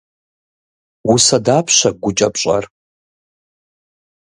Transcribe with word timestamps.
Усэ 1.13 1.37
дапщэ 1.45 1.89
гукӏэ 2.01 2.27
пщӏэр? 2.33 2.65